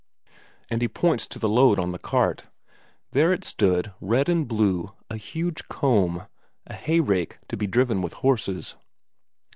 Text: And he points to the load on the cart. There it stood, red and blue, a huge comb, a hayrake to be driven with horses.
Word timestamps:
And 0.71 0.81
he 0.81 0.87
points 0.87 1.27
to 1.27 1.37
the 1.37 1.47
load 1.47 1.77
on 1.77 1.91
the 1.91 1.99
cart. 1.99 2.45
There 3.11 3.31
it 3.31 3.43
stood, 3.43 3.93
red 4.01 4.29
and 4.29 4.47
blue, 4.47 4.93
a 5.11 5.17
huge 5.17 5.67
comb, 5.67 6.25
a 6.65 6.73
hayrake 6.73 7.37
to 7.49 7.55
be 7.55 7.67
driven 7.67 8.01
with 8.01 8.13
horses. 8.13 8.73